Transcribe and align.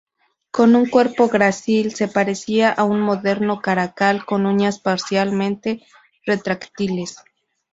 Con 0.49 0.75
un 0.75 0.89
cuerpo 0.89 1.27
grácil, 1.27 1.93
se 1.93 2.07
parecían 2.07 2.73
a 2.75 2.85
un 2.85 3.01
moderno 3.01 3.61
caracal, 3.61 4.25
con 4.25 4.47
uñas 4.47 4.79
parcialmente 4.79 5.85
retráctiles. 6.25 7.17